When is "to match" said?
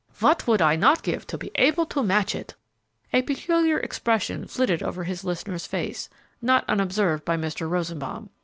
1.85-2.33